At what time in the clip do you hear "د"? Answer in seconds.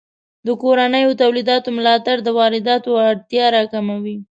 0.45-0.47, 2.23-2.29